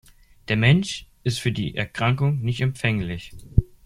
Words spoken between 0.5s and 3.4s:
Mensch ist für die Erkrankung nicht empfänglich.